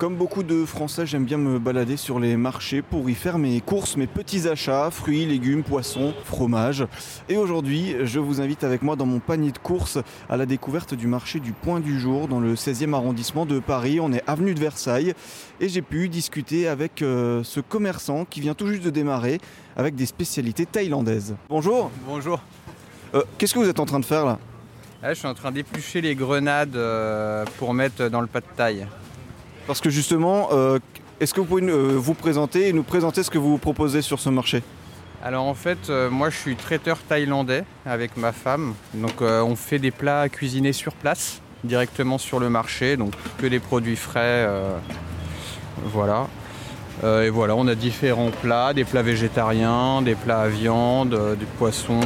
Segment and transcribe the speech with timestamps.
[0.00, 3.60] Comme beaucoup de Français, j'aime bien me balader sur les marchés pour y faire mes
[3.60, 6.86] courses, mes petits achats, fruits, légumes, poissons, fromages.
[7.28, 9.98] Et aujourd'hui, je vous invite avec moi dans mon panier de courses
[10.30, 14.00] à la découverte du marché du Point du Jour dans le 16e arrondissement de Paris.
[14.00, 15.12] On est avenue de Versailles
[15.60, 19.38] et j'ai pu discuter avec euh, ce commerçant qui vient tout juste de démarrer
[19.76, 21.36] avec des spécialités thaïlandaises.
[21.50, 21.90] Bonjour.
[22.06, 22.40] Bonjour.
[23.14, 24.38] Euh, Qu'est-ce que vous êtes en train de faire là
[25.02, 28.86] je suis en train d'éplucher les grenades euh, pour mettre dans le pas de taille.
[29.70, 30.80] Parce que justement, euh,
[31.20, 34.18] est-ce que vous pouvez euh, vous présenter et nous présenter ce que vous proposez sur
[34.18, 34.64] ce marché?
[35.22, 38.74] Alors en fait, euh, moi je suis traiteur thaïlandais avec ma femme.
[38.94, 43.60] Donc on fait des plats cuisinés sur place, directement sur le marché, donc que des
[43.60, 44.48] produits frais.
[45.84, 46.26] voilà.
[47.04, 52.00] Et voilà, on a différents plats, des plats végétariens, des plats à viande, du poisson.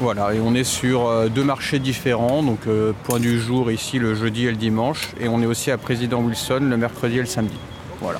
[0.00, 3.98] Voilà, et on est sur euh, deux marchés différents, donc euh, point du jour ici
[3.98, 7.20] le jeudi et le dimanche, et on est aussi à Président Wilson le mercredi et
[7.20, 7.56] le samedi.
[8.02, 8.18] Voilà.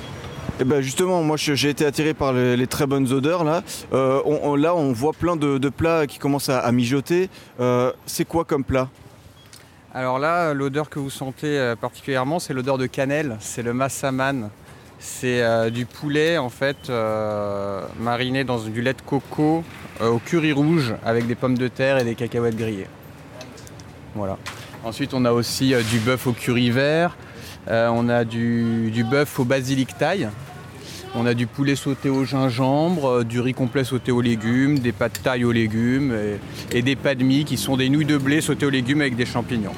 [0.58, 3.62] Eh ben justement, moi j'ai été attiré par les, les très bonnes odeurs là.
[3.92, 7.28] Euh, on- on- là, on voit plein de, de plats qui commencent à, à mijoter.
[7.60, 8.88] Euh, c'est quoi comme plat?
[9.92, 13.36] Alors là, l'odeur que vous sentez particulièrement, c'est l'odeur de cannelle.
[13.40, 14.48] C'est le massaman.
[14.98, 19.62] C'est euh, du poulet en fait euh, mariné dans du lait de coco
[20.00, 22.88] euh, au curry rouge avec des pommes de terre et des cacahuètes grillées.
[24.14, 24.38] Voilà.
[24.84, 27.16] Ensuite, on a aussi du bœuf au curry vert.
[27.68, 30.28] On a du, bœuf au basilic thaï.
[31.16, 35.20] On a du poulet sauté au gingembre, du riz complet sauté aux légumes, des pâtes
[35.22, 36.14] taille aux légumes
[36.70, 39.26] et, des pâtes mie qui sont des nouilles de blé sautées aux légumes avec des
[39.26, 39.74] champignons.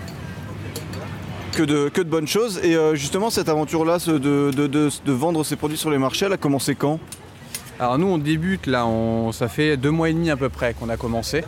[1.59, 2.61] Que de, que de bonnes choses.
[2.63, 6.27] Et euh, justement, cette aventure-là de, de- de- de vendre ces produits sur les marchés,
[6.27, 7.01] elle a commencé quand?
[7.81, 10.75] Alors nous on débute là, on- ça fait deux mois et demi à peu près
[10.75, 11.43] qu'on a commencé.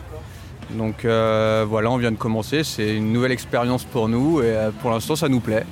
[0.71, 4.71] Donc euh, voilà, on vient de commencer, c'est une nouvelle expérience pour nous et euh,
[4.81, 5.65] pour l'instant ça nous plaît.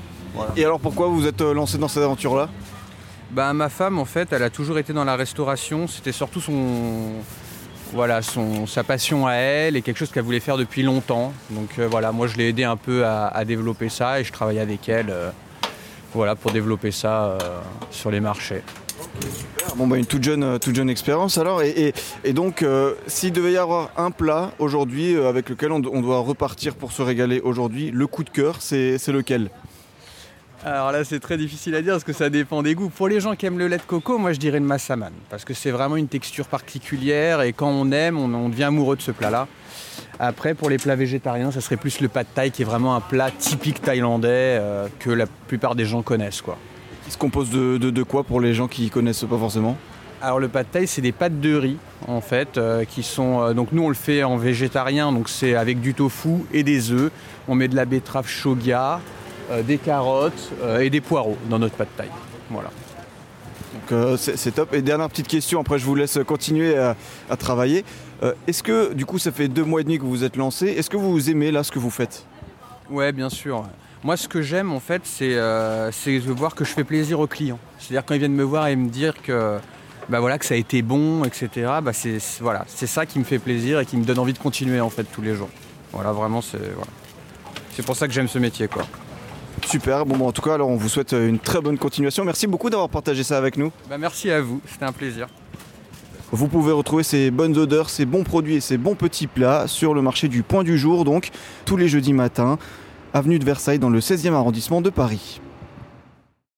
[0.56, 2.48] Et alors pourquoi vous êtes euh, lancé dans cette aventure-là?
[3.32, 7.12] Bah, ma femme en fait, elle a toujours été dans la restauration, c'était surtout son,
[7.94, 11.33] voilà, son, sa passion à elle et quelque chose qu'elle voulait faire depuis longtemps.
[11.50, 14.60] Donc euh, voilà, moi je l'ai aidé un peu à, développer ça et je travaille
[14.60, 15.32] avec elle euh,
[16.14, 17.38] voilà, pour développer ça euh,
[17.92, 18.61] sur les marchés.
[19.76, 21.61] Bon bah une toute jeune, toute jeune expérience alors.
[21.61, 22.66] Et, et- donc,
[23.08, 27.02] s'il devait y avoir un plat aujourd'hui avec lequel on, on doit repartir pour se
[27.02, 29.50] régaler aujourd'hui, le coup de cœur, c'est lequel?
[30.65, 32.89] Alors là, c'est très difficile à dire parce que ça dépend des goûts.
[32.89, 35.45] Pour les gens qui aiment le lait de coco, moi je dirais le massaman parce
[35.45, 39.02] que c'est vraiment une texture particulière et quand on aime, on, on devient amoureux de
[39.02, 39.47] ce plat-là.
[40.20, 42.99] Après, pour les plats végétariens, ça serait plus le pad thai qui est vraiment un
[42.99, 44.27] plat typique thaïlandais
[44.59, 46.42] euh, que la plupart des gens connaissent.
[46.42, 46.58] Quoi.
[47.08, 49.77] Il se compose de, de- de quoi pour les gens qui connaissent pas forcément?
[50.21, 53.41] Alors le pad thai, c'est des pâtes de riz en fait, euh, qui sont.
[53.41, 56.91] euh, donc nous on le fait en végétarien, donc c'est avec du tofu et des
[56.91, 57.09] œufs.
[57.47, 58.99] On met de la betterave shogia,
[59.64, 62.05] des carottes euh, et des poireaux dans notre pad thai.
[62.49, 62.70] Voilà.
[63.73, 64.73] Donc euh, c'est c'est top.
[64.73, 66.95] Et dernière petite question, après je vous laisse continuer à,
[67.30, 67.86] à travailler.
[68.23, 70.36] Euh, Est-ce que du coup ça fait deux mois et demi que vous vous êtes
[70.36, 72.26] lancé Est-ce que vous aimez là ce que vous faites?
[72.89, 73.64] Ouais, bien sûr.
[74.04, 77.20] Moi, ce que j'aime, en fait, c'est euh, c'est de voir que je fais plaisir
[77.20, 77.59] aux clients.
[77.77, 79.58] C'est-à-dire quand ils viennent me voir et me dire que,
[80.08, 81.49] bah voilà, que ça a été bon, etc.
[81.83, 84.33] Bah c'est c'est- voilà, c'est ça qui me fait plaisir et qui me donne envie
[84.33, 85.49] de continuer en fait tous les jours.
[85.92, 86.92] Voilà, vraiment, c'est voilà.
[87.76, 88.83] C'est pour ça que j'aime ce métier, quoi.
[89.65, 92.26] Super, bon en tout cas alors on vous souhaite une très bonne continuation.
[92.26, 93.71] Merci beaucoup d'avoir partagé ça avec nous.
[93.89, 95.27] Bah merci à vous, c'était un plaisir.
[96.32, 99.93] Vous pouvez retrouver ces bonnes odeurs, ces bons produits et ces bons petits plats sur
[99.95, 101.30] le marché du Point du Jour, donc
[101.65, 102.59] tous les jeudis matins,
[103.14, 105.42] avenue de Versailles dans le 16e arrondissement de Paris.